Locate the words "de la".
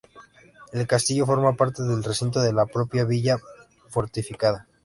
2.41-2.65